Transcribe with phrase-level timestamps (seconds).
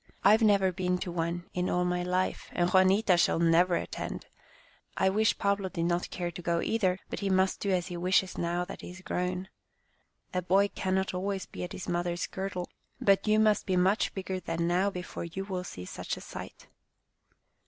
[0.23, 4.25] "I have never been to one in all my life, and Juanita shall never attend.
[4.97, 7.97] I wish Pablo did not care to go, either, but he must do as he
[7.97, 9.47] wishes now that he is grown.
[10.33, 12.67] A boy cannot always be at his mother's girdle,
[12.99, 16.67] but you must be much bigger than now before you will see such a sight."